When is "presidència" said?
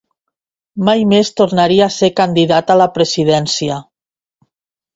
2.99-3.81